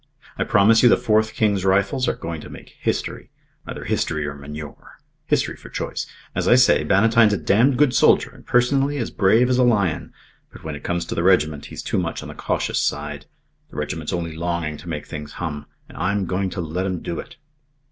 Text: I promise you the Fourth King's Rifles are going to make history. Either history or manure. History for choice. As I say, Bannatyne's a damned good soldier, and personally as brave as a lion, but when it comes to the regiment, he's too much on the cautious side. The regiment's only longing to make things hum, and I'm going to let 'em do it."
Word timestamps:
I 0.35 0.43
promise 0.45 0.81
you 0.81 0.89
the 0.89 0.97
Fourth 0.97 1.35
King's 1.35 1.63
Rifles 1.63 2.07
are 2.07 2.15
going 2.15 2.41
to 2.41 2.49
make 2.49 2.75
history. 2.79 3.29
Either 3.67 3.83
history 3.83 4.25
or 4.25 4.33
manure. 4.33 4.97
History 5.27 5.55
for 5.55 5.69
choice. 5.69 6.07
As 6.33 6.47
I 6.47 6.55
say, 6.55 6.83
Bannatyne's 6.83 7.33
a 7.33 7.37
damned 7.37 7.77
good 7.77 7.93
soldier, 7.93 8.31
and 8.31 8.43
personally 8.43 8.97
as 8.97 9.11
brave 9.11 9.47
as 9.47 9.59
a 9.59 9.63
lion, 9.63 10.11
but 10.51 10.63
when 10.63 10.73
it 10.73 10.83
comes 10.83 11.05
to 11.05 11.13
the 11.13 11.21
regiment, 11.21 11.65
he's 11.65 11.83
too 11.83 11.99
much 11.99 12.23
on 12.23 12.29
the 12.29 12.33
cautious 12.33 12.79
side. 12.81 13.27
The 13.69 13.77
regiment's 13.77 14.11
only 14.11 14.35
longing 14.35 14.75
to 14.77 14.89
make 14.89 15.05
things 15.05 15.33
hum, 15.33 15.67
and 15.87 15.95
I'm 15.95 16.25
going 16.25 16.49
to 16.49 16.61
let 16.61 16.87
'em 16.87 17.03
do 17.03 17.19
it." 17.19 17.35